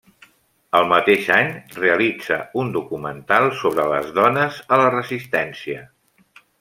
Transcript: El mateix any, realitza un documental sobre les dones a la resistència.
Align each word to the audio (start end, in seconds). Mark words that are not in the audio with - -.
El 0.77 0.87
mateix 0.91 1.27
any, 1.35 1.51
realitza 1.83 2.39
un 2.61 2.71
documental 2.77 3.51
sobre 3.61 3.85
les 3.93 4.09
dones 4.21 4.59
a 4.75 4.81
la 4.85 4.89
resistència. 4.97 5.85